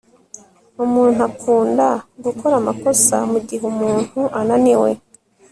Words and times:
Umuntu 0.83 1.19
akunda 1.29 1.87
gukora 2.25 2.53
amakosa 2.61 3.15
mugihe 3.31 3.63
umuntu 3.73 4.19
ananiwe 4.39 4.91